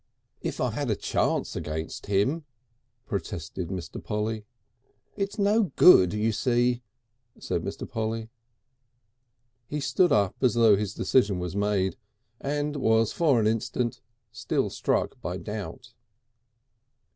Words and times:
"If 0.41 0.59
I 0.59 0.71
had 0.71 0.89
a 0.89 0.95
chance 0.95 1.55
against 1.55 2.07
him" 2.07 2.43
protested 3.05 3.67
Mr. 3.67 4.03
Polly. 4.03 4.47
"It's 5.15 5.37
no 5.37 5.65
Good, 5.75 6.11
you 6.13 6.31
see," 6.31 6.81
said 7.37 7.61
Mr. 7.61 7.87
Polly. 7.87 8.29
He 9.67 9.79
stood 9.79 10.11
up 10.11 10.35
as 10.41 10.55
though 10.55 10.75
his 10.75 10.95
decision 10.95 11.37
was 11.37 11.55
made, 11.55 11.97
and 12.39 12.77
was 12.77 13.11
for 13.11 13.39
an 13.39 13.45
instant 13.45 14.01
struck 14.31 14.69
still 14.71 15.09
by 15.21 15.37
doubt. 15.37 15.93